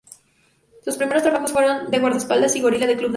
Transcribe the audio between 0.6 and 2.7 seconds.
Sus primeros trabajos fueron de guardaespaldas y